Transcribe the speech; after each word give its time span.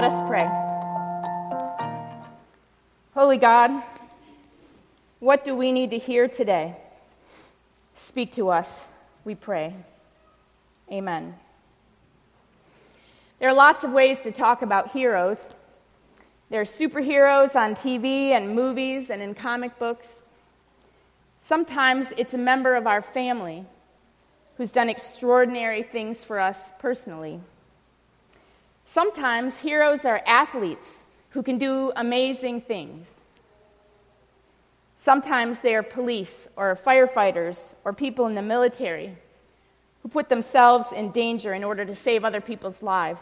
Let 0.00 0.12
us 0.12 0.28
pray. 0.28 0.48
Holy 3.14 3.36
God, 3.36 3.82
what 5.18 5.42
do 5.42 5.56
we 5.56 5.72
need 5.72 5.90
to 5.90 5.98
hear 5.98 6.28
today? 6.28 6.76
Speak 7.96 8.34
to 8.34 8.50
us, 8.50 8.84
we 9.24 9.34
pray. 9.34 9.74
Amen. 10.92 11.34
There 13.40 13.48
are 13.48 13.54
lots 13.54 13.82
of 13.82 13.90
ways 13.90 14.20
to 14.20 14.30
talk 14.30 14.62
about 14.62 14.92
heroes. 14.92 15.44
There 16.48 16.60
are 16.60 16.64
superheroes 16.64 17.56
on 17.56 17.74
TV 17.74 18.30
and 18.30 18.54
movies 18.54 19.10
and 19.10 19.20
in 19.20 19.34
comic 19.34 19.80
books. 19.80 20.06
Sometimes 21.40 22.12
it's 22.16 22.34
a 22.34 22.38
member 22.38 22.76
of 22.76 22.86
our 22.86 23.02
family 23.02 23.66
who's 24.58 24.70
done 24.70 24.90
extraordinary 24.90 25.82
things 25.82 26.22
for 26.22 26.38
us 26.38 26.60
personally. 26.78 27.40
Sometimes 28.88 29.60
heroes 29.60 30.06
are 30.06 30.22
athletes 30.26 31.04
who 31.32 31.42
can 31.42 31.58
do 31.58 31.92
amazing 31.94 32.62
things. 32.62 33.06
Sometimes 34.96 35.60
they 35.60 35.74
are 35.74 35.82
police 35.82 36.48
or 36.56 36.74
firefighters 36.74 37.74
or 37.84 37.92
people 37.92 38.26
in 38.26 38.34
the 38.34 38.40
military 38.40 39.14
who 40.02 40.08
put 40.08 40.30
themselves 40.30 40.90
in 40.90 41.10
danger 41.10 41.52
in 41.52 41.64
order 41.64 41.84
to 41.84 41.94
save 41.94 42.24
other 42.24 42.40
people's 42.40 42.80
lives. 42.80 43.20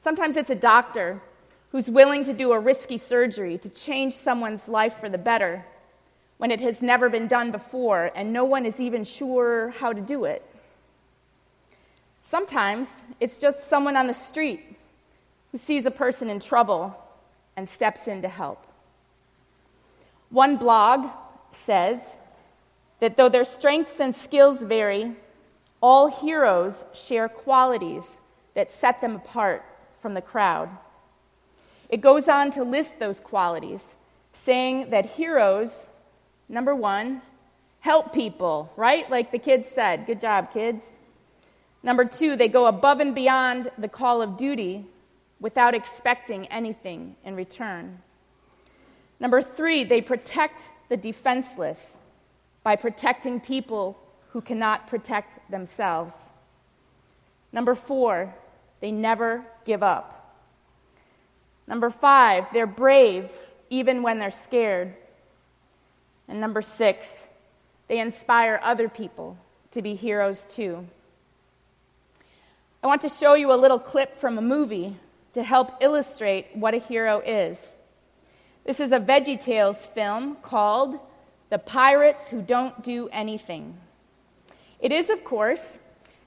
Sometimes 0.00 0.36
it's 0.36 0.50
a 0.50 0.56
doctor 0.56 1.22
who's 1.70 1.88
willing 1.88 2.24
to 2.24 2.32
do 2.32 2.50
a 2.50 2.58
risky 2.58 2.98
surgery 2.98 3.58
to 3.58 3.68
change 3.68 4.16
someone's 4.16 4.66
life 4.66 4.98
for 4.98 5.08
the 5.08 5.18
better 5.18 5.64
when 6.38 6.50
it 6.50 6.60
has 6.60 6.82
never 6.82 7.08
been 7.08 7.28
done 7.28 7.52
before 7.52 8.10
and 8.16 8.32
no 8.32 8.42
one 8.44 8.66
is 8.66 8.80
even 8.80 9.04
sure 9.04 9.70
how 9.78 9.92
to 9.92 10.00
do 10.00 10.24
it. 10.24 10.44
Sometimes 12.26 12.88
it's 13.20 13.36
just 13.36 13.70
someone 13.70 13.96
on 13.96 14.08
the 14.08 14.12
street 14.12 14.76
who 15.52 15.58
sees 15.58 15.86
a 15.86 15.92
person 15.92 16.28
in 16.28 16.40
trouble 16.40 17.00
and 17.56 17.68
steps 17.68 18.08
in 18.08 18.20
to 18.22 18.28
help. 18.28 18.66
One 20.30 20.56
blog 20.56 21.08
says 21.52 22.00
that 22.98 23.16
though 23.16 23.28
their 23.28 23.44
strengths 23.44 24.00
and 24.00 24.12
skills 24.12 24.58
vary, 24.58 25.14
all 25.80 26.08
heroes 26.08 26.84
share 26.94 27.28
qualities 27.28 28.18
that 28.54 28.72
set 28.72 29.00
them 29.00 29.14
apart 29.14 29.64
from 30.02 30.14
the 30.14 30.20
crowd. 30.20 30.68
It 31.88 32.00
goes 32.00 32.28
on 32.28 32.50
to 32.50 32.64
list 32.64 32.98
those 32.98 33.20
qualities, 33.20 33.94
saying 34.32 34.90
that 34.90 35.06
heroes, 35.06 35.86
number 36.48 36.74
one, 36.74 37.22
help 37.78 38.12
people, 38.12 38.72
right? 38.74 39.08
Like 39.08 39.30
the 39.30 39.38
kids 39.38 39.68
said. 39.72 40.06
Good 40.08 40.20
job, 40.20 40.52
kids. 40.52 40.82
Number 41.86 42.04
two, 42.04 42.34
they 42.34 42.48
go 42.48 42.66
above 42.66 42.98
and 42.98 43.14
beyond 43.14 43.70
the 43.78 43.86
call 43.86 44.20
of 44.20 44.36
duty 44.36 44.84
without 45.38 45.72
expecting 45.72 46.46
anything 46.48 47.14
in 47.24 47.36
return. 47.36 48.02
Number 49.20 49.40
three, 49.40 49.84
they 49.84 50.00
protect 50.02 50.68
the 50.88 50.96
defenseless 50.96 51.96
by 52.64 52.74
protecting 52.74 53.38
people 53.38 53.96
who 54.30 54.40
cannot 54.40 54.88
protect 54.88 55.48
themselves. 55.48 56.12
Number 57.52 57.76
four, 57.76 58.34
they 58.80 58.90
never 58.90 59.44
give 59.64 59.84
up. 59.84 60.42
Number 61.68 61.88
five, 61.88 62.52
they're 62.52 62.66
brave 62.66 63.30
even 63.70 64.02
when 64.02 64.18
they're 64.18 64.32
scared. 64.32 64.92
And 66.26 66.40
number 66.40 66.62
six, 66.62 67.28
they 67.86 68.00
inspire 68.00 68.58
other 68.60 68.88
people 68.88 69.38
to 69.70 69.82
be 69.82 69.94
heroes 69.94 70.44
too. 70.48 70.88
I 72.82 72.86
want 72.86 73.00
to 73.02 73.08
show 73.08 73.34
you 73.34 73.52
a 73.52 73.56
little 73.56 73.78
clip 73.78 74.16
from 74.16 74.38
a 74.38 74.42
movie 74.42 74.96
to 75.32 75.42
help 75.42 75.72
illustrate 75.80 76.48
what 76.54 76.74
a 76.74 76.78
hero 76.78 77.20
is. 77.20 77.58
This 78.64 78.80
is 78.80 78.92
a 78.92 79.00
Veggie 79.00 79.40
Tales 79.40 79.86
film 79.86 80.36
called 80.42 80.98
The 81.50 81.58
Pirates 81.58 82.28
Who 82.28 82.42
Don't 82.42 82.82
Do 82.82 83.08
Anything. 83.12 83.78
It 84.78 84.92
is, 84.92 85.08
of 85.08 85.24
course, 85.24 85.78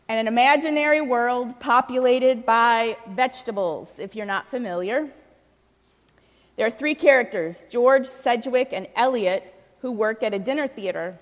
an 0.07 0.27
imaginary 0.27 1.01
world 1.01 1.59
populated 1.59 2.45
by 2.45 2.97
vegetables, 3.09 3.89
if 3.99 4.15
you're 4.15 4.25
not 4.25 4.47
familiar. 4.47 5.07
There 6.57 6.65
are 6.65 6.71
three 6.71 6.95
characters 6.95 7.63
George, 7.69 8.07
Sedgewick, 8.07 8.73
and 8.73 8.87
Elliot 8.95 9.53
who 9.81 9.91
work 9.91 10.23
at 10.23 10.33
a 10.33 10.39
dinner 10.39 10.67
theater. 10.67 11.17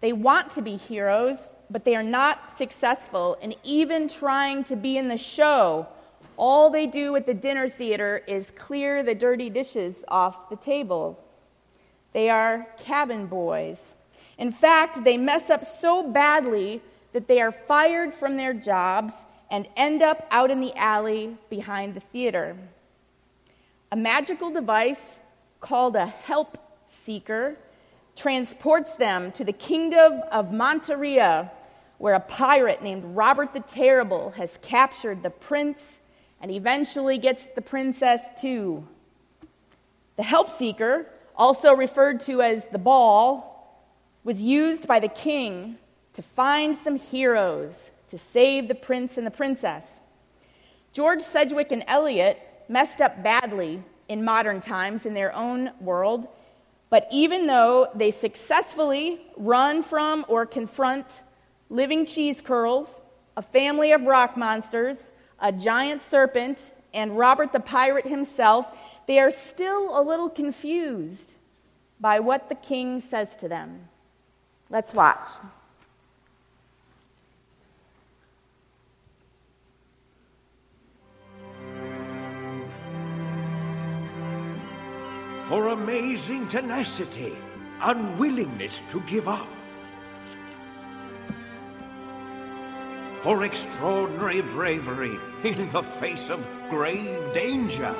They 0.00 0.12
want 0.12 0.50
to 0.52 0.62
be 0.62 0.76
heroes, 0.76 1.50
but 1.72 1.84
they 1.84 1.96
are 1.96 2.02
not 2.02 2.56
successful 2.56 3.36
in 3.40 3.54
even 3.64 4.08
trying 4.08 4.62
to 4.64 4.76
be 4.76 4.98
in 4.98 5.08
the 5.08 5.16
show 5.16 5.86
all 6.36 6.70
they 6.70 6.86
do 6.86 7.14
at 7.16 7.26
the 7.26 7.34
dinner 7.34 7.68
theater 7.68 8.22
is 8.26 8.50
clear 8.56 9.02
the 9.02 9.14
dirty 9.14 9.50
dishes 9.50 10.04
off 10.08 10.48
the 10.48 10.56
table. 10.56 11.22
They 12.12 12.30
are 12.30 12.66
cabin 12.78 13.26
boys. 13.26 13.94
In 14.38 14.50
fact, 14.50 15.04
they 15.04 15.16
mess 15.16 15.50
up 15.50 15.64
so 15.64 16.10
badly 16.10 16.82
that 17.12 17.28
they 17.28 17.40
are 17.40 17.52
fired 17.52 18.14
from 18.14 18.36
their 18.36 18.54
jobs 18.54 19.12
and 19.50 19.68
end 19.76 20.02
up 20.02 20.26
out 20.30 20.50
in 20.50 20.60
the 20.60 20.74
alley 20.76 21.36
behind 21.50 21.94
the 21.94 22.00
theater. 22.00 22.56
A 23.90 23.96
magical 23.96 24.50
device 24.50 25.20
called 25.60 25.94
a 25.94 26.06
help 26.06 26.58
seeker 26.88 27.56
transports 28.16 28.96
them 28.96 29.30
to 29.32 29.44
the 29.44 29.52
kingdom 29.52 30.22
of 30.32 30.46
Monterria, 30.46 31.50
where 32.02 32.14
a 32.14 32.20
pirate 32.20 32.82
named 32.82 33.04
Robert 33.14 33.52
the 33.52 33.60
Terrible 33.60 34.30
has 34.30 34.58
captured 34.60 35.22
the 35.22 35.30
prince 35.30 36.00
and 36.40 36.50
eventually 36.50 37.16
gets 37.16 37.46
the 37.54 37.62
princess 37.62 38.20
too. 38.40 38.84
The 40.16 40.24
help 40.24 40.50
seeker, 40.50 41.06
also 41.36 41.72
referred 41.72 42.18
to 42.22 42.42
as 42.42 42.66
the 42.66 42.78
ball, 42.78 43.86
was 44.24 44.42
used 44.42 44.88
by 44.88 44.98
the 44.98 45.06
king 45.06 45.78
to 46.14 46.22
find 46.22 46.74
some 46.74 46.96
heroes 46.96 47.92
to 48.08 48.18
save 48.18 48.66
the 48.66 48.74
prince 48.74 49.16
and 49.16 49.24
the 49.24 49.30
princess. 49.30 50.00
George 50.92 51.20
Sedgewick 51.20 51.70
and 51.70 51.84
Elliot 51.86 52.36
messed 52.68 53.00
up 53.00 53.22
badly 53.22 53.80
in 54.08 54.24
modern 54.24 54.60
times 54.60 55.06
in 55.06 55.14
their 55.14 55.32
own 55.36 55.70
world, 55.80 56.26
but 56.90 57.06
even 57.12 57.46
though 57.46 57.90
they 57.94 58.10
successfully 58.10 59.20
run 59.36 59.84
from 59.84 60.24
or 60.26 60.44
confront 60.46 61.06
living 61.72 62.04
cheese 62.04 62.42
curls, 62.42 63.00
a 63.34 63.42
family 63.42 63.92
of 63.92 64.02
rock 64.02 64.36
monsters, 64.36 65.10
a 65.40 65.50
giant 65.50 66.02
serpent, 66.02 66.74
and 66.92 67.16
Robert 67.16 67.50
the 67.50 67.60
pirate 67.60 68.06
himself, 68.06 68.66
they 69.06 69.18
are 69.18 69.30
still 69.30 69.98
a 69.98 70.02
little 70.02 70.28
confused 70.28 71.34
by 71.98 72.20
what 72.20 72.50
the 72.50 72.54
king 72.54 73.00
says 73.00 73.34
to 73.36 73.48
them. 73.48 73.88
Let's 74.68 74.92
watch. 74.92 75.26
For 85.48 85.68
amazing 85.68 86.48
tenacity, 86.50 87.34
unwillingness 87.80 88.72
to 88.92 89.00
give 89.00 89.26
up 89.26 89.48
for 93.22 93.44
extraordinary 93.44 94.42
bravery 94.42 95.16
in 95.44 95.70
the 95.72 95.82
face 96.00 96.28
of 96.28 96.40
grave 96.70 97.32
danger. 97.32 97.94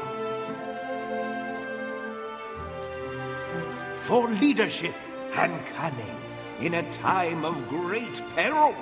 For 4.09 4.29
leadership 4.29 4.95
and 5.35 5.61
cunning 5.77 6.67
in 6.67 6.75
a 6.75 6.83
time 7.01 7.45
of 7.45 7.69
great 7.69 8.35
peril. 8.35 8.75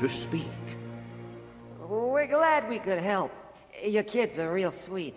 To 0.00 0.08
speak. 0.28 0.78
We're 1.88 2.26
glad 2.26 2.68
we 2.68 2.78
could 2.78 3.02
help. 3.02 3.32
Your 3.84 4.02
kids 4.02 4.38
are 4.38 4.52
real 4.52 4.72
sweet. 4.86 5.14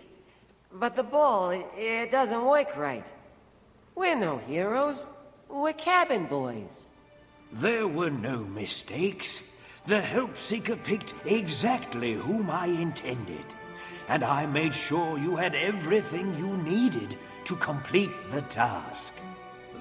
But 0.72 0.96
the 0.96 1.02
ball, 1.02 1.50
it, 1.50 1.64
it 1.76 2.10
doesn't 2.10 2.44
work 2.44 2.68
right. 2.76 3.04
We're 3.94 4.18
no 4.18 4.38
heroes. 4.38 4.98
We're 5.48 5.72
cabin 5.72 6.26
boys. 6.26 6.68
There 7.62 7.88
were 7.88 8.10
no 8.10 8.38
mistakes. 8.38 9.26
The 9.88 10.00
help 10.00 10.30
seeker 10.48 10.76
picked 10.76 11.14
exactly 11.24 12.14
whom 12.14 12.50
I 12.50 12.66
intended. 12.66 13.44
And 14.08 14.22
I 14.22 14.44
made 14.46 14.72
sure 14.88 15.18
you 15.18 15.36
had 15.36 15.54
everything 15.54 16.34
you 16.34 16.56
needed 16.58 17.16
to 17.48 17.56
complete 17.56 18.10
the 18.32 18.42
task. 18.52 19.12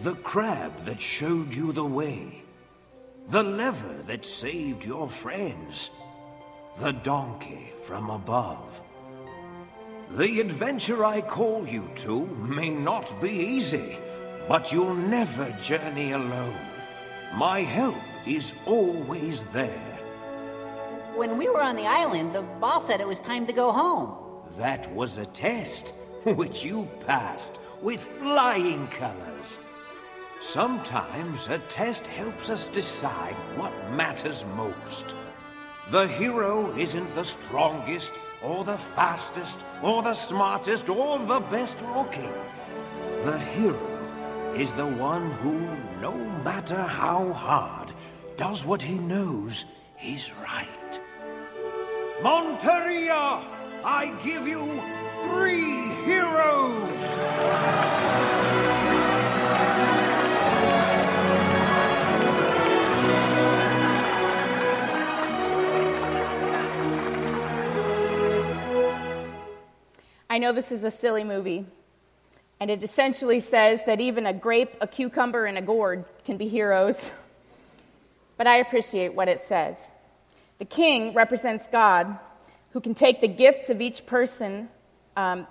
The 0.04 0.16
crab 0.24 0.86
that 0.86 0.98
showed 1.20 1.52
you 1.52 1.74
the 1.74 1.86
way 1.86 2.43
the 3.32 3.44
lever 3.44 4.04
that 4.08 4.26
saved 4.42 4.84
your 4.84 5.10
friends, 5.22 5.90
the 6.82 6.92
donkey 7.04 7.72
from 7.88 8.10
above. 8.10 8.70
The 10.18 10.40
adventure 10.42 11.06
I 11.06 11.22
call 11.22 11.68
you 11.68 11.88
to 12.06 12.26
may 12.26 12.70
not 12.70 13.22
be 13.22 13.30
easy, 13.30 13.98
but 14.48 14.72
you'll 14.72 14.96
never 14.96 15.58
journey 15.68 16.12
alone. 16.12 16.70
My 17.36 17.62
help 17.62 17.96
is 18.28 18.44
always 18.68 19.40
there. 19.54 19.90
When 21.16 21.38
we 21.38 21.48
were 21.48 21.62
on 21.62 21.76
the 21.76 21.84
island, 21.84 22.36
the 22.36 22.42
boss 22.60 22.88
said 22.88 23.00
it 23.00 23.08
was 23.08 23.18
time 23.20 23.48
to 23.48 23.54
go 23.54 23.72
home. 23.72 24.16
That 24.58 24.94
was 24.94 25.18
a 25.18 25.26
test, 25.26 25.94
which 26.38 26.64
you 26.64 26.88
passed 27.08 27.58
with 27.82 28.00
flying 28.20 28.88
colors. 29.00 29.48
Sometimes 30.52 31.40
a 31.48 31.60
test 31.76 32.02
helps 32.02 32.50
us 32.50 32.68
decide 32.74 33.36
what 33.58 33.72
matters 33.92 34.44
most. 34.56 35.14
The 35.92 36.08
hero 36.18 36.78
isn't 36.78 37.16
the 37.16 37.26
strongest, 37.48 38.12
or 38.44 38.66
the 38.66 38.78
fastest, 38.96 39.56
or 39.82 40.04
the 40.04 40.16
smartest, 40.28 40.90
or 40.90 41.20
the 41.20 41.40
best 41.50 41.76
looking. 41.96 42.34
The 43.24 43.40
hero 43.54 44.56
is 44.56 44.70
the 44.76 44.86
one 44.86 45.32
who, 45.38 45.60
no 46.02 46.14
matter 46.44 46.84
how 46.84 47.32
hard, 47.34 47.94
does 48.38 48.64
what 48.66 48.82
he 48.82 48.96
knows 48.96 49.66
is 50.04 50.30
right. 50.42 51.00
Monterria, 52.22 53.44
I 53.86 54.08
give 54.24 54.48
you 54.48 54.64
three 55.30 56.06
heroes! 56.06 57.33
Know 70.44 70.52
this 70.52 70.72
is 70.72 70.84
a 70.84 70.92
silly 70.92 71.24
movie, 71.24 71.66
and 72.60 72.70
it 72.70 72.84
essentially 72.84 73.40
says 73.40 73.82
that 73.86 74.02
even 74.02 74.26
a 74.26 74.34
grape, 74.34 74.76
a 74.82 74.88
cucumber, 74.88 75.46
and 75.46 75.58
a 75.58 75.62
gourd 75.62 76.06
can 76.26 76.38
be 76.38 76.48
heroes. 76.48 77.12
But 78.36 78.48
I 78.48 78.58
appreciate 78.58 79.14
what 79.14 79.28
it 79.28 79.40
says. 79.40 79.78
The 80.60 80.66
king 80.66 81.14
represents 81.14 81.66
God, 81.72 82.18
who 82.72 82.82
can 82.82 82.94
take 82.94 83.22
the 83.22 83.28
gifts 83.28 83.70
of 83.70 83.80
each 83.80 84.06
person, 84.06 84.70
um, 85.16 85.48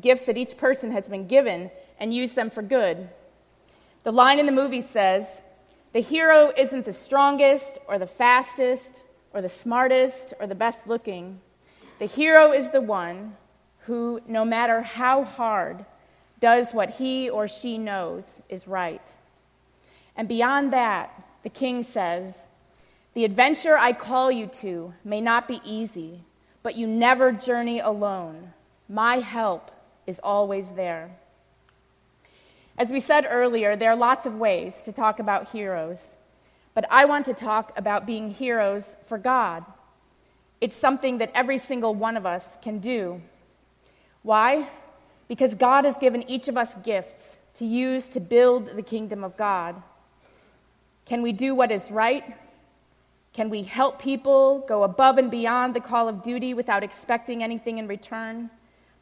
gifts 0.00 0.26
that 0.26 0.38
each 0.38 0.56
person 0.56 0.92
has 0.92 1.08
been 1.08 1.26
given, 1.26 1.70
and 1.98 2.14
use 2.14 2.32
them 2.32 2.48
for 2.48 2.62
good. 2.62 3.08
The 4.04 4.12
line 4.12 4.38
in 4.38 4.46
the 4.46 4.52
movie 4.52 4.80
says, 4.80 5.26
The 5.92 6.00
hero 6.00 6.52
isn't 6.56 6.84
the 6.84 6.92
strongest, 6.92 7.78
or 7.86 7.98
the 7.98 8.06
fastest, 8.06 9.02
or 9.34 9.42
the 9.42 9.48
smartest, 9.48 10.32
or 10.40 10.46
the 10.46 10.54
best 10.54 10.86
looking. 10.86 11.40
The 11.98 12.06
hero 12.06 12.52
is 12.52 12.70
the 12.70 12.80
one 12.80 13.36
who, 13.86 14.20
no 14.26 14.44
matter 14.44 14.82
how 14.82 15.24
hard, 15.24 15.84
does 16.40 16.72
what 16.72 16.90
he 16.90 17.30
or 17.30 17.46
she 17.46 17.78
knows 17.78 18.40
is 18.48 18.66
right. 18.66 19.06
And 20.16 20.28
beyond 20.28 20.72
that, 20.72 21.24
the 21.42 21.48
king 21.48 21.82
says, 21.82 22.44
The 23.14 23.24
adventure 23.24 23.76
I 23.76 23.92
call 23.92 24.30
you 24.30 24.46
to 24.46 24.94
may 25.04 25.20
not 25.20 25.48
be 25.48 25.60
easy, 25.64 26.20
but 26.62 26.76
you 26.76 26.86
never 26.86 27.32
journey 27.32 27.80
alone. 27.80 28.52
My 28.88 29.20
help 29.20 29.70
is 30.06 30.20
always 30.22 30.70
there. 30.72 31.10
As 32.76 32.90
we 32.90 33.00
said 33.00 33.26
earlier, 33.28 33.76
there 33.76 33.90
are 33.90 33.96
lots 33.96 34.26
of 34.26 34.34
ways 34.34 34.74
to 34.84 34.92
talk 34.92 35.20
about 35.20 35.50
heroes, 35.50 36.14
but 36.74 36.86
I 36.90 37.04
want 37.04 37.26
to 37.26 37.34
talk 37.34 37.72
about 37.76 38.06
being 38.06 38.30
heroes 38.30 38.96
for 39.06 39.18
God. 39.18 39.64
It's 40.60 40.76
something 40.76 41.18
that 41.18 41.30
every 41.34 41.58
single 41.58 41.94
one 41.94 42.16
of 42.16 42.24
us 42.24 42.56
can 42.62 42.78
do. 42.78 43.20
Why? 44.22 44.68
Because 45.28 45.54
God 45.54 45.84
has 45.84 45.96
given 45.96 46.28
each 46.28 46.48
of 46.48 46.56
us 46.56 46.74
gifts 46.82 47.36
to 47.56 47.64
use 47.64 48.06
to 48.08 48.20
build 48.20 48.76
the 48.76 48.82
kingdom 48.82 49.24
of 49.24 49.36
God. 49.36 49.82
Can 51.04 51.22
we 51.22 51.32
do 51.32 51.54
what 51.54 51.70
is 51.70 51.90
right? 51.90 52.24
Can 53.32 53.48
we 53.50 53.62
help 53.62 54.00
people 54.00 54.64
go 54.68 54.82
above 54.82 55.18
and 55.18 55.30
beyond 55.30 55.74
the 55.74 55.80
call 55.80 56.08
of 56.08 56.22
duty 56.22 56.54
without 56.54 56.84
expecting 56.84 57.42
anything 57.42 57.78
in 57.78 57.88
return? 57.88 58.50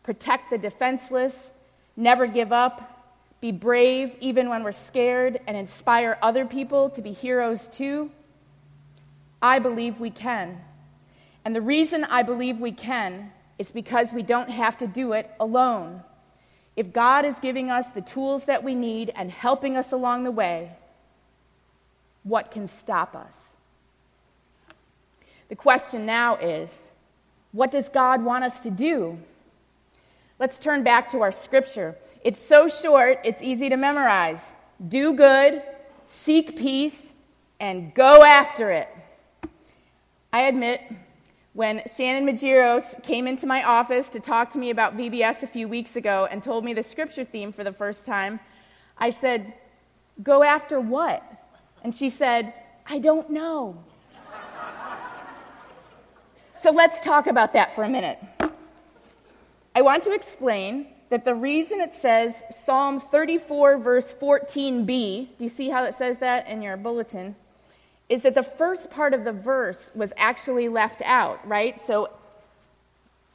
Protect 0.03 0.51
the 0.51 0.59
defenseless, 0.59 1.51
never 1.97 2.27
give 2.27 2.53
up, 2.53 3.17
be 3.41 3.53
brave 3.53 4.15
even 4.21 4.49
when 4.49 4.63
we're 4.63 4.73
scared, 4.73 5.41
and 5.47 5.57
inspire 5.57 6.19
other 6.23 6.45
people 6.47 6.91
to 6.91 7.03
be 7.03 7.13
heroes 7.13 7.67
too? 7.67 8.11
I 9.43 9.59
believe 9.59 9.99
we 9.99 10.11
can. 10.11 10.61
And 11.45 11.57
the 11.57 11.61
reason 11.61 12.05
I 12.05 12.23
believe 12.23 12.61
we 12.61 12.73
can 12.73 13.33
it's 13.61 13.73
because 13.73 14.11
we 14.11 14.23
don't 14.23 14.49
have 14.49 14.79
to 14.79 14.87
do 14.87 15.13
it 15.13 15.31
alone. 15.39 16.03
If 16.77 16.95
God 16.95 17.27
is 17.27 17.35
giving 17.43 17.71
us 17.71 17.87
the 17.89 18.01
tools 18.01 18.47
that 18.47 18.65
we 18.65 18.75
need 18.75 19.13
and 19.15 19.31
helping 19.31 19.77
us 19.77 19.93
along 19.93 20.25
the 20.25 20.31
way, 20.31 20.73
what 22.23 22.51
can 22.51 22.69
stop 22.69 23.15
us? 23.15 23.57
The 25.51 25.57
question 25.57 26.07
now 26.07 26.37
is 26.37 26.89
what 27.53 27.71
does 27.71 27.91
God 27.91 28.25
want 28.25 28.45
us 28.45 28.61
to 28.61 28.71
do? 28.71 29.19
Let's 30.39 30.57
turn 30.57 30.83
back 30.83 31.11
to 31.11 31.21
our 31.21 31.31
scripture. 31.31 31.97
It's 32.25 32.41
so 32.41 32.67
short, 32.67 33.21
it's 33.25 33.43
easy 33.43 33.69
to 33.69 33.77
memorize. 33.77 34.41
Do 34.89 35.13
good, 35.13 35.63
seek 36.07 36.57
peace, 36.57 37.03
and 37.61 37.93
go 37.93 38.25
after 38.25 38.71
it. 38.71 38.89
I 40.33 40.45
admit 40.45 40.81
when 41.53 41.83
Shannon 41.93 42.27
Majiros 42.27 43.03
came 43.03 43.27
into 43.27 43.47
my 43.47 43.65
office 43.65 44.09
to 44.11 44.21
talk 44.21 44.53
to 44.53 44.59
me 44.59 44.71
about 44.71 44.97
VBS 44.97 45.43
a 45.43 45.47
few 45.47 45.67
weeks 45.67 45.97
ago 45.97 46.29
and 46.31 46.43
told 46.43 46.65
me 46.65 46.75
the 46.75 46.83
scripture 46.83 47.25
theme 47.25 47.51
for 47.51 47.65
the 47.65 47.73
first 47.73 48.05
time, 48.05 48.39
I 48.97 49.11
said, 49.11 49.55
Go 50.23 50.43
after 50.43 50.79
what? 50.79 51.25
And 51.83 51.95
she 51.95 52.11
said, 52.11 52.53
I 52.87 52.99
don't 52.99 53.31
know. 53.31 53.83
so 56.55 56.71
let's 56.71 57.01
talk 57.01 57.27
about 57.27 57.55
that 57.55 57.75
for 57.75 57.85
a 57.85 57.89
minute. 57.89 58.19
I 59.75 59.83
want 59.83 60.03
to 60.05 60.13
explain 60.13 60.89
that 61.09 61.25
the 61.25 61.35
reason 61.35 61.81
it 61.81 61.95
says 61.95 62.43
Psalm 62.65 63.01
34, 63.01 63.79
verse 63.79 64.15
14b, 64.15 64.87
do 65.39 65.45
you 65.45 65.49
see 65.49 65.71
how 65.71 65.85
it 65.85 65.97
says 65.97 66.19
that 66.19 66.47
in 66.49 66.63
your 66.63 66.77
bulletin? 66.77 67.35
Is 68.11 68.23
that 68.23 68.35
the 68.35 68.43
first 68.43 68.91
part 68.91 69.15
of 69.15 69.25
the 69.25 69.33
verse 69.33 69.91
was 69.95 70.13
actually 70.17 70.69
left 70.69 71.01
out, 71.03 71.47
right? 71.49 71.79
So 71.79 72.11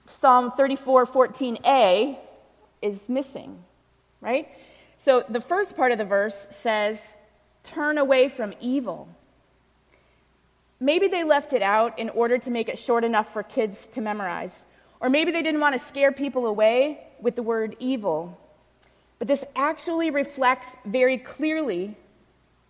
Psalm 0.05 0.51
34 0.51 1.07
14a 1.07 2.17
is 2.81 3.07
missing, 3.07 3.63
right? 4.19 4.49
So 4.97 5.23
the 5.27 5.39
first 5.39 5.77
part 5.77 5.93
of 5.93 5.97
the 5.97 6.05
verse 6.05 6.45
says, 6.51 7.01
Turn 7.63 7.97
away 7.97 8.29
from 8.29 8.53
evil. 8.59 9.07
Maybe 10.79 11.07
they 11.07 11.23
left 11.23 11.53
it 11.53 11.63
out 11.63 11.97
in 11.97 12.09
order 12.09 12.37
to 12.37 12.51
make 12.51 12.69
it 12.69 12.77
short 12.77 13.03
enough 13.03 13.33
for 13.33 13.41
kids 13.41 13.87
to 13.87 14.01
memorize. 14.01 14.65
Or 14.99 15.09
maybe 15.09 15.31
they 15.31 15.41
didn't 15.41 15.61
want 15.61 15.73
to 15.73 15.79
scare 15.79 16.11
people 16.11 16.45
away 16.45 16.99
with 17.21 17.35
the 17.35 17.41
word 17.41 17.75
evil. 17.79 18.37
But 19.17 19.27
this 19.27 19.43
actually 19.55 20.11
reflects 20.11 20.67
very 20.85 21.17
clearly 21.17 21.95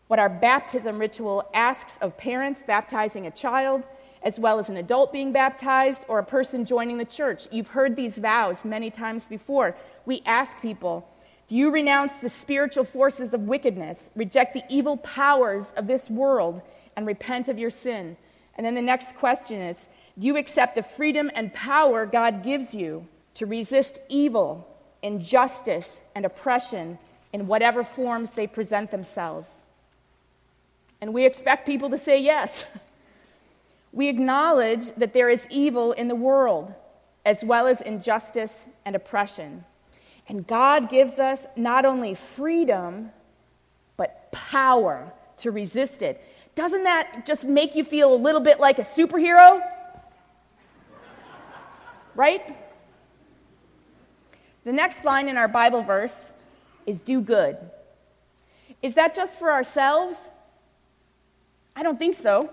what 0.07 0.19
our 0.19 0.29
baptism 0.29 0.99
ritual 0.99 1.49
asks 1.53 1.97
of 1.99 2.17
parents 2.17 2.63
baptizing 2.65 3.25
a 3.25 3.31
child, 3.31 3.83
as 4.21 4.39
well 4.39 4.59
as 4.59 4.69
an 4.69 4.77
adult 4.77 5.11
being 5.11 5.31
baptized 5.31 6.05
or 6.07 6.19
a 6.19 6.23
person 6.23 6.65
joining 6.65 6.97
the 6.97 7.05
church. 7.05 7.47
You've 7.51 7.69
heard 7.69 7.95
these 7.95 8.17
vows 8.17 8.65
many 8.65 8.89
times 8.89 9.25
before. 9.25 9.75
We 10.05 10.21
ask 10.25 10.59
people, 10.61 11.07
do 11.47 11.55
you 11.55 11.69
renounce 11.69 12.13
the 12.15 12.29
spiritual 12.29 12.85
forces 12.85 13.33
of 13.33 13.41
wickedness, 13.41 14.09
reject 14.15 14.53
the 14.53 14.63
evil 14.67 14.97
powers 14.97 15.71
of 15.77 15.85
this 15.85 16.09
world, 16.09 16.61
and 16.95 17.05
repent 17.05 17.47
of 17.47 17.59
your 17.59 17.69
sin? 17.69 18.17
And 18.55 18.65
then 18.65 18.73
the 18.73 18.81
next 18.81 19.15
question 19.15 19.61
is 19.61 19.87
Do 20.17 20.27
you 20.27 20.37
accept 20.37 20.75
the 20.75 20.81
freedom 20.81 21.29
and 21.35 21.53
power 21.53 22.05
God 22.05 22.43
gives 22.43 22.73
you 22.73 23.07
to 23.35 23.45
resist 23.45 23.99
evil, 24.09 24.67
injustice, 25.03 26.01
and 26.15 26.25
oppression 26.25 26.97
in 27.31 27.47
whatever 27.47 27.83
forms 27.83 28.31
they 28.31 28.47
present 28.47 28.89
themselves? 28.89 29.49
And 31.05 31.13
we 31.13 31.27
expect 31.27 31.67
people 31.67 31.91
to 31.91 31.99
say 31.99 32.19
yes. 32.19 32.65
We 33.93 34.09
acknowledge 34.09 34.93
that 34.97 35.13
there 35.13 35.29
is 35.29 35.47
evil 35.49 35.93
in 35.93 36.09
the 36.09 36.15
world, 36.15 36.73
as 37.23 37.45
well 37.45 37.65
as 37.65 37.79
injustice 37.79 38.67
and 38.83 38.93
oppression. 38.93 39.63
And 40.27 40.45
God 40.45 40.89
gives 40.89 41.17
us 41.17 41.45
not 41.55 41.85
only 41.85 42.13
freedom, 42.13 43.11
but 43.95 44.33
power 44.33 45.13
to 45.37 45.51
resist 45.51 46.01
it. 46.01 46.21
Doesn't 46.55 46.83
that 46.83 47.25
just 47.25 47.45
make 47.45 47.73
you 47.73 47.85
feel 47.85 48.13
a 48.13 48.17
little 48.17 48.41
bit 48.41 48.59
like 48.59 48.79
a 48.79 48.83
superhero? 48.83 49.61
Right? 52.15 52.53
The 54.65 54.73
next 54.73 55.05
line 55.05 55.29
in 55.29 55.37
our 55.37 55.47
Bible 55.47 55.83
verse 55.83 56.33
is 56.85 56.99
do 56.99 57.21
good. 57.21 57.55
Is 58.81 58.95
that 58.95 59.15
just 59.15 59.39
for 59.39 59.53
ourselves? 59.53 60.17
I 61.75 61.83
don't 61.83 61.99
think 61.99 62.15
so. 62.15 62.49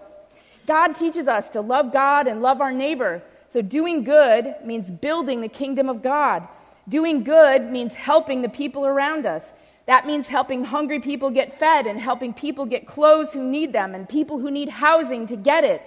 God 0.67 0.95
teaches 0.95 1.29
us 1.29 1.49
to 1.51 1.61
love 1.61 1.93
God 1.93 2.27
and 2.27 2.43
love 2.43 2.61
our 2.61 2.73
neighbor. 2.73 3.23
So, 3.49 3.63
doing 3.63 4.05
good 4.05 4.55
means 4.65 4.91
building 4.91 5.41
the 5.41 5.49
kingdom 5.49 5.89
of 5.89 6.03
God. 6.03 6.47
Doing 6.89 7.23
good 7.23 7.71
means 7.71 7.95
helping 7.95 8.43
the 8.43 8.49
people 8.49 8.87
around 8.87 9.27
us. 9.27 9.45
That 9.87 10.07
means 10.07 10.27
helping 10.27 10.65
hungry 10.65 11.01
people 11.01 11.31
get 11.31 11.59
fed 11.59 11.87
and 11.87 12.01
helping 12.01 12.33
people 12.33 12.65
get 12.65 12.87
clothes 12.87 13.33
who 13.33 13.43
need 13.43 13.73
them 13.73 13.95
and 13.95 14.09
people 14.09 14.39
who 14.39 14.51
need 14.51 14.69
housing 14.69 15.27
to 15.27 15.37
get 15.37 15.65
it. 15.65 15.83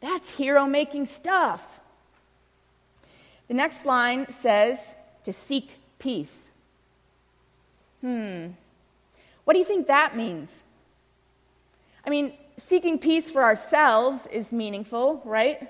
That's 0.00 0.36
hero 0.36 0.66
making 0.66 1.06
stuff. 1.06 1.80
The 3.48 3.54
next 3.54 3.84
line 3.86 4.30
says 4.30 4.78
to 5.24 5.32
seek 5.32 5.70
peace. 5.98 6.48
Hmm. 8.02 8.48
What 9.44 9.54
do 9.54 9.58
you 9.58 9.64
think 9.64 9.86
that 9.86 10.16
means? 10.16 10.50
I 12.08 12.10
mean, 12.10 12.32
seeking 12.56 12.98
peace 12.98 13.30
for 13.30 13.42
ourselves 13.42 14.26
is 14.32 14.50
meaningful, 14.50 15.20
right? 15.26 15.68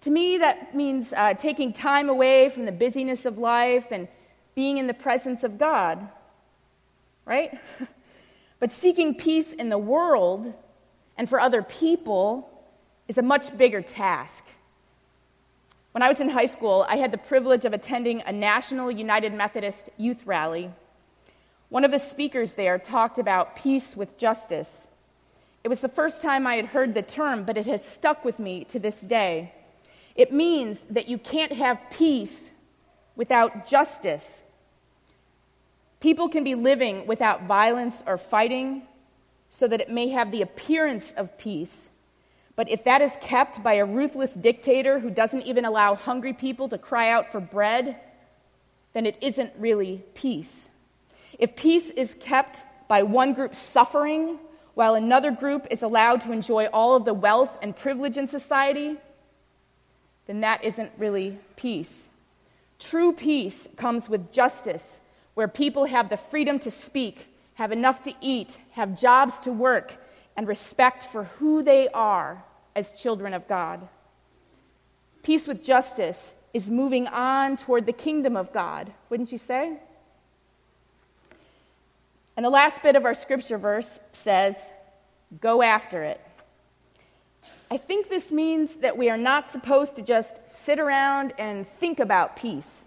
To 0.00 0.10
me, 0.10 0.38
that 0.38 0.74
means 0.74 1.12
uh, 1.12 1.34
taking 1.34 1.72
time 1.72 2.08
away 2.08 2.48
from 2.48 2.64
the 2.64 2.72
busyness 2.72 3.24
of 3.24 3.38
life 3.38 3.92
and 3.92 4.08
being 4.56 4.78
in 4.78 4.88
the 4.88 4.94
presence 4.94 5.44
of 5.44 5.58
God, 5.58 6.08
right? 7.24 7.56
but 8.58 8.72
seeking 8.72 9.14
peace 9.14 9.52
in 9.52 9.68
the 9.68 9.78
world 9.78 10.52
and 11.16 11.28
for 11.28 11.38
other 11.38 11.62
people 11.62 12.50
is 13.06 13.16
a 13.16 13.22
much 13.22 13.56
bigger 13.56 13.80
task. 13.80 14.44
When 15.92 16.02
I 16.02 16.08
was 16.08 16.18
in 16.18 16.30
high 16.30 16.46
school, 16.46 16.84
I 16.88 16.96
had 16.96 17.12
the 17.12 17.18
privilege 17.18 17.64
of 17.64 17.72
attending 17.72 18.22
a 18.22 18.32
national 18.32 18.90
United 18.90 19.32
Methodist 19.32 19.88
youth 19.98 20.26
rally. 20.26 20.72
One 21.68 21.84
of 21.84 21.92
the 21.92 22.00
speakers 22.00 22.54
there 22.54 22.76
talked 22.76 23.20
about 23.20 23.54
peace 23.54 23.96
with 23.96 24.18
justice. 24.18 24.88
It 25.62 25.68
was 25.68 25.80
the 25.80 25.88
first 25.88 26.22
time 26.22 26.46
I 26.46 26.54
had 26.56 26.66
heard 26.66 26.94
the 26.94 27.02
term, 27.02 27.44
but 27.44 27.58
it 27.58 27.66
has 27.66 27.84
stuck 27.84 28.24
with 28.24 28.38
me 28.38 28.64
to 28.64 28.78
this 28.78 29.00
day. 29.00 29.52
It 30.14 30.32
means 30.32 30.78
that 30.90 31.08
you 31.08 31.18
can't 31.18 31.52
have 31.52 31.78
peace 31.90 32.50
without 33.14 33.66
justice. 33.66 34.42
People 36.00 36.28
can 36.28 36.44
be 36.44 36.54
living 36.54 37.06
without 37.06 37.44
violence 37.44 38.02
or 38.06 38.16
fighting 38.16 38.82
so 39.50 39.68
that 39.68 39.80
it 39.80 39.90
may 39.90 40.08
have 40.08 40.30
the 40.30 40.42
appearance 40.42 41.12
of 41.12 41.36
peace. 41.36 41.90
But 42.56 42.70
if 42.70 42.84
that 42.84 43.02
is 43.02 43.12
kept 43.20 43.62
by 43.62 43.74
a 43.74 43.84
ruthless 43.84 44.34
dictator 44.34 44.98
who 44.98 45.10
doesn't 45.10 45.42
even 45.42 45.64
allow 45.64 45.94
hungry 45.94 46.32
people 46.32 46.68
to 46.70 46.78
cry 46.78 47.10
out 47.10 47.30
for 47.30 47.40
bread, 47.40 47.96
then 48.92 49.06
it 49.06 49.16
isn't 49.20 49.52
really 49.58 50.04
peace. 50.14 50.68
If 51.38 51.56
peace 51.56 51.90
is 51.90 52.16
kept 52.18 52.64
by 52.88 53.02
one 53.02 53.34
group 53.34 53.54
suffering 53.54 54.38
while 54.80 54.94
another 54.94 55.30
group 55.30 55.66
is 55.70 55.82
allowed 55.82 56.22
to 56.22 56.32
enjoy 56.32 56.64
all 56.72 56.96
of 56.96 57.04
the 57.04 57.12
wealth 57.12 57.58
and 57.60 57.76
privilege 57.76 58.16
in 58.16 58.26
society, 58.26 58.96
then 60.26 60.40
that 60.40 60.64
isn't 60.64 60.90
really 60.96 61.38
peace. 61.54 62.08
True 62.78 63.12
peace 63.12 63.68
comes 63.76 64.08
with 64.08 64.32
justice, 64.32 64.98
where 65.34 65.48
people 65.48 65.84
have 65.84 66.08
the 66.08 66.16
freedom 66.16 66.58
to 66.60 66.70
speak, 66.70 67.26
have 67.56 67.72
enough 67.72 68.00
to 68.04 68.14
eat, 68.22 68.56
have 68.70 68.98
jobs 68.98 69.38
to 69.40 69.52
work, 69.52 70.02
and 70.34 70.48
respect 70.48 71.02
for 71.02 71.24
who 71.24 71.62
they 71.62 71.90
are 71.90 72.42
as 72.74 72.98
children 72.98 73.34
of 73.34 73.46
God. 73.46 73.86
Peace 75.22 75.46
with 75.46 75.62
justice 75.62 76.32
is 76.54 76.70
moving 76.70 77.06
on 77.06 77.58
toward 77.58 77.84
the 77.84 77.92
kingdom 77.92 78.34
of 78.34 78.50
God, 78.50 78.90
wouldn't 79.10 79.30
you 79.30 79.36
say? 79.36 79.76
And 82.36 82.44
the 82.44 82.50
last 82.50 82.82
bit 82.82 82.96
of 82.96 83.04
our 83.04 83.14
scripture 83.14 83.58
verse 83.58 84.00
says, 84.12 84.56
Go 85.40 85.62
after 85.62 86.02
it. 86.02 86.20
I 87.70 87.76
think 87.76 88.08
this 88.08 88.32
means 88.32 88.76
that 88.76 88.96
we 88.96 89.10
are 89.10 89.16
not 89.16 89.50
supposed 89.50 89.94
to 89.96 90.02
just 90.02 90.36
sit 90.48 90.80
around 90.80 91.34
and 91.38 91.68
think 91.78 92.00
about 92.00 92.34
peace. 92.34 92.84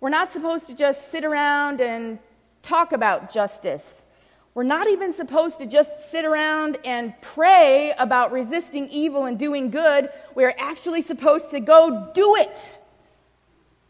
We're 0.00 0.10
not 0.10 0.30
supposed 0.30 0.66
to 0.66 0.74
just 0.74 1.10
sit 1.10 1.24
around 1.24 1.80
and 1.80 2.18
talk 2.62 2.92
about 2.92 3.32
justice. 3.32 4.04
We're 4.54 4.64
not 4.64 4.88
even 4.88 5.12
supposed 5.12 5.58
to 5.58 5.66
just 5.66 6.10
sit 6.10 6.24
around 6.24 6.78
and 6.84 7.14
pray 7.22 7.94
about 7.98 8.30
resisting 8.30 8.88
evil 8.88 9.24
and 9.24 9.38
doing 9.38 9.70
good. 9.70 10.10
We're 10.34 10.54
actually 10.58 11.00
supposed 11.00 11.50
to 11.52 11.60
go 11.60 12.10
do 12.12 12.36
it. 12.36 12.58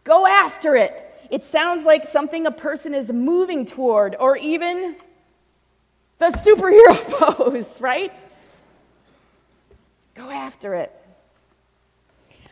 Go 0.05 0.27
after 0.27 0.77
it. 0.77 1.08
It 1.31 1.45
sounds 1.45 1.85
like 1.85 2.05
something 2.05 2.47
a 2.47 2.51
person 2.51 2.95
is 2.95 3.11
moving 3.11 3.67
toward, 3.67 4.17
or 4.19 4.37
even 4.37 4.97
the 6.19 6.27
superhero 6.27 6.97
pose, 7.37 7.81
right? 7.81 8.17
Go 10.15 10.31
after 10.31 10.75
it. 10.75 10.93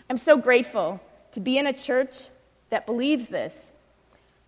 I'm 0.09 0.19
so 0.19 0.37
grateful 0.37 1.01
to 1.33 1.41
be 1.41 1.59
in 1.59 1.67
a 1.67 1.73
church 1.73 2.29
that 2.71 2.87
believes 2.87 3.29
this. 3.29 3.73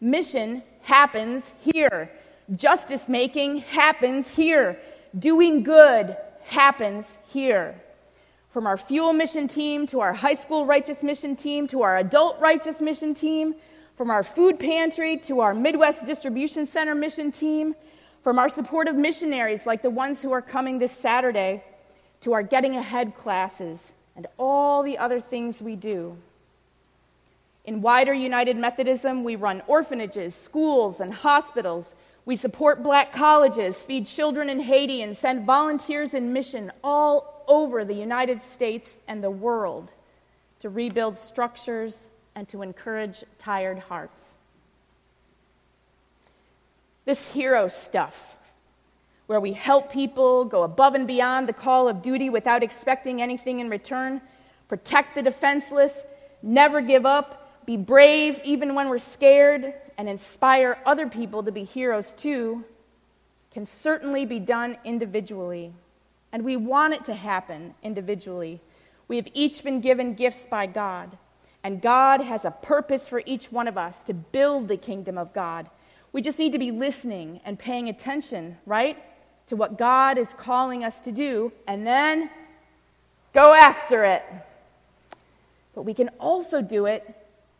Mission 0.00 0.62
happens 0.82 1.44
here. 1.60 2.10
Justice 2.54 3.08
making 3.08 3.58
happens 3.58 4.30
here. 4.30 4.78
Doing 5.18 5.62
good 5.64 6.16
happens 6.44 7.18
here. 7.28 7.80
From 8.52 8.66
our 8.66 8.76
fuel 8.76 9.12
mission 9.12 9.48
team 9.48 9.86
to 9.88 10.00
our 10.00 10.12
high 10.12 10.34
school 10.34 10.64
righteous 10.64 11.02
mission 11.02 11.34
team 11.34 11.66
to 11.68 11.82
our 11.82 11.98
adult 11.98 12.40
righteous 12.40 12.80
mission 12.80 13.14
team, 13.14 13.54
from 13.98 14.12
our 14.12 14.22
food 14.22 14.60
pantry 14.60 15.16
to 15.16 15.40
our 15.40 15.52
Midwest 15.52 16.04
Distribution 16.04 16.68
Center 16.68 16.94
mission 16.94 17.32
team, 17.32 17.74
from 18.22 18.38
our 18.38 18.48
supportive 18.48 18.94
missionaries 18.94 19.66
like 19.66 19.82
the 19.82 19.90
ones 19.90 20.22
who 20.22 20.30
are 20.30 20.40
coming 20.40 20.78
this 20.78 20.92
Saturday 20.92 21.64
to 22.20 22.32
our 22.32 22.44
getting 22.44 22.76
ahead 22.76 23.16
classes 23.16 23.92
and 24.14 24.28
all 24.38 24.84
the 24.84 24.96
other 24.98 25.20
things 25.20 25.60
we 25.60 25.74
do. 25.74 26.16
In 27.64 27.82
wider 27.82 28.14
United 28.14 28.56
Methodism, 28.56 29.24
we 29.24 29.34
run 29.34 29.62
orphanages, 29.66 30.32
schools, 30.32 31.00
and 31.00 31.12
hospitals. 31.12 31.96
We 32.24 32.36
support 32.36 32.84
black 32.84 33.12
colleges, 33.12 33.84
feed 33.84 34.06
children 34.06 34.48
in 34.48 34.60
Haiti, 34.60 35.02
and 35.02 35.16
send 35.16 35.44
volunteers 35.44 36.14
in 36.14 36.32
mission 36.32 36.70
all 36.84 37.42
over 37.48 37.84
the 37.84 37.94
United 37.94 38.44
States 38.44 38.96
and 39.08 39.24
the 39.24 39.30
world 39.32 39.90
to 40.60 40.68
rebuild 40.68 41.18
structures 41.18 42.10
and 42.38 42.48
to 42.48 42.62
encourage 42.62 43.24
tired 43.36 43.80
hearts. 43.80 44.36
This 47.04 47.32
hero 47.32 47.66
stuff, 47.66 48.36
where 49.26 49.40
we 49.40 49.54
help 49.54 49.90
people 49.90 50.44
go 50.44 50.62
above 50.62 50.94
and 50.94 51.04
beyond 51.04 51.48
the 51.48 51.52
call 51.52 51.88
of 51.88 52.00
duty 52.00 52.30
without 52.30 52.62
expecting 52.62 53.20
anything 53.20 53.58
in 53.58 53.68
return, 53.68 54.20
protect 54.68 55.16
the 55.16 55.22
defenseless, 55.22 55.92
never 56.40 56.80
give 56.80 57.04
up, 57.04 57.66
be 57.66 57.76
brave 57.76 58.40
even 58.44 58.76
when 58.76 58.88
we're 58.88 58.98
scared, 58.98 59.74
and 59.98 60.08
inspire 60.08 60.78
other 60.86 61.08
people 61.08 61.42
to 61.42 61.50
be 61.50 61.64
heroes 61.64 62.12
too, 62.12 62.64
can 63.50 63.66
certainly 63.66 64.24
be 64.24 64.38
done 64.38 64.76
individually. 64.84 65.72
And 66.30 66.44
we 66.44 66.54
want 66.54 66.94
it 66.94 67.04
to 67.06 67.14
happen 67.14 67.74
individually. 67.82 68.60
We 69.08 69.16
have 69.16 69.26
each 69.34 69.64
been 69.64 69.80
given 69.80 70.14
gifts 70.14 70.46
by 70.48 70.66
God, 70.66 71.18
and 71.68 71.82
God 71.82 72.22
has 72.22 72.46
a 72.46 72.50
purpose 72.50 73.10
for 73.10 73.20
each 73.26 73.52
one 73.52 73.68
of 73.68 73.76
us 73.76 74.02
to 74.04 74.14
build 74.14 74.68
the 74.68 74.78
kingdom 74.78 75.18
of 75.18 75.34
God. 75.34 75.68
We 76.12 76.22
just 76.22 76.38
need 76.38 76.52
to 76.52 76.58
be 76.58 76.70
listening 76.70 77.42
and 77.44 77.58
paying 77.58 77.90
attention, 77.90 78.56
right, 78.64 78.96
to 79.48 79.54
what 79.54 79.76
God 79.76 80.16
is 80.16 80.28
calling 80.38 80.82
us 80.82 80.98
to 81.00 81.12
do, 81.12 81.52
and 81.66 81.86
then 81.86 82.30
go 83.34 83.52
after 83.52 84.06
it. 84.06 84.24
But 85.74 85.82
we 85.82 85.92
can 85.92 86.08
also 86.18 86.62
do 86.62 86.86
it 86.86 87.04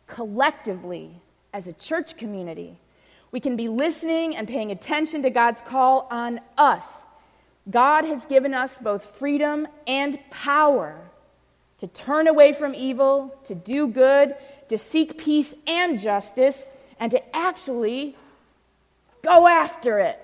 collectively 0.07 1.11
as 1.53 1.67
a 1.67 1.73
church 1.73 2.17
community. 2.17 2.79
We 3.31 3.39
can 3.39 3.55
be 3.55 3.67
listening 3.67 4.35
and 4.35 4.47
paying 4.47 4.71
attention 4.71 5.21
to 5.21 5.29
God's 5.29 5.61
call 5.61 6.07
on 6.09 6.39
us. 6.57 6.83
God 7.69 8.05
has 8.05 8.25
given 8.25 8.55
us 8.55 8.79
both 8.79 9.15
freedom 9.17 9.67
and 9.85 10.17
power 10.31 11.08
to 11.79 11.87
turn 11.87 12.27
away 12.27 12.53
from 12.53 12.75
evil, 12.75 13.35
to 13.45 13.55
do 13.55 13.87
good, 13.87 14.35
to 14.67 14.77
seek 14.77 15.17
peace 15.17 15.53
and 15.65 15.99
justice, 15.99 16.67
and 16.99 17.11
to 17.11 17.35
actually 17.35 18.15
go 19.23 19.47
after 19.47 19.99
it. 19.99 20.19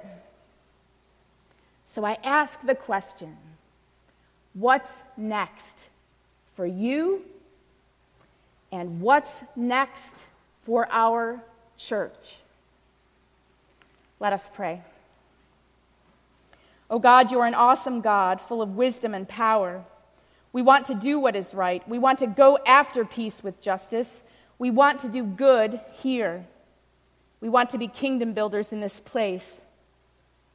So 1.86 2.04
I 2.04 2.18
ask 2.24 2.60
the 2.62 2.76
question 2.76 3.38
what's 4.54 4.92
next 5.16 5.86
for 6.56 6.66
you 6.66 7.24
and 8.72 9.00
what's 9.00 9.44
next 9.56 10.16
for 10.64 10.88
our 10.92 11.42
church. 11.78 12.38
Let 14.20 14.34
us 14.34 14.50
pray. 14.54 14.82
Oh 16.90 17.00
God, 17.00 17.32
you 17.32 17.40
are 17.40 17.48
an 17.48 17.56
awesome 17.56 18.02
God, 18.02 18.40
full 18.42 18.62
of 18.62 18.76
wisdom 18.76 19.14
and 19.14 19.28
power. 19.28 19.84
We 20.56 20.62
want 20.62 20.86
to 20.86 20.96
do 20.96 21.20
what 21.20 21.36
is 21.36 21.54
right. 21.54 21.86
We 21.86 22.00
want 22.00 22.20
to 22.20 22.28
go 22.28 22.58
after 22.66 23.04
peace 23.04 23.44
with 23.44 23.60
justice. 23.60 24.24
We 24.58 24.72
want 24.72 25.02
to 25.02 25.10
do 25.10 25.26
good 25.26 25.82
here. 25.92 26.48
We 27.42 27.50
want 27.50 27.72
to 27.72 27.78
be 27.78 27.90
kingdom 27.90 28.32
builders 28.32 28.72
in 28.72 28.80
this 28.80 29.02
place. 29.02 29.64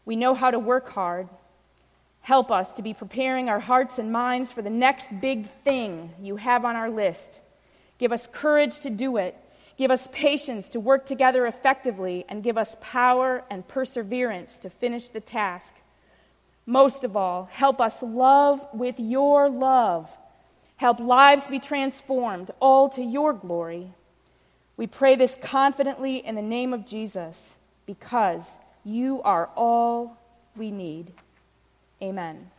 We 0.06 0.16
know 0.16 0.32
how 0.32 0.50
to 0.50 0.58
work 0.58 0.88
hard. 0.88 1.28
Help 2.22 2.50
us 2.50 2.72
to 2.72 2.82
be 2.82 2.94
preparing 2.94 3.50
our 3.50 3.60
hearts 3.60 3.98
and 3.98 4.10
minds 4.10 4.50
for 4.50 4.62
the 4.62 4.70
next 4.70 5.08
big 5.20 5.46
thing 5.64 6.14
you 6.18 6.36
have 6.36 6.64
on 6.64 6.76
our 6.76 6.88
list. 6.88 7.42
Give 7.98 8.10
us 8.10 8.26
courage 8.32 8.80
to 8.80 8.88
do 8.88 9.18
it. 9.18 9.36
Give 9.76 9.90
us 9.90 10.08
patience 10.12 10.68
to 10.68 10.80
work 10.80 11.04
together 11.04 11.44
effectively, 11.44 12.24
and 12.26 12.42
give 12.42 12.56
us 12.56 12.74
power 12.80 13.44
and 13.50 13.68
perseverance 13.68 14.56
to 14.60 14.70
finish 14.70 15.10
the 15.10 15.20
task. 15.20 15.74
Most 16.66 17.04
of 17.04 17.16
all, 17.16 17.48
help 17.52 17.80
us 17.80 18.02
love 18.02 18.66
with 18.72 19.00
your 19.00 19.48
love. 19.48 20.16
Help 20.76 21.00
lives 21.00 21.46
be 21.48 21.58
transformed, 21.58 22.50
all 22.60 22.88
to 22.90 23.02
your 23.02 23.32
glory. 23.32 23.92
We 24.76 24.86
pray 24.86 25.16
this 25.16 25.36
confidently 25.42 26.24
in 26.24 26.36
the 26.36 26.42
name 26.42 26.72
of 26.72 26.86
Jesus, 26.86 27.54
because 27.86 28.56
you 28.84 29.20
are 29.22 29.50
all 29.56 30.16
we 30.56 30.70
need. 30.70 31.12
Amen. 32.02 32.50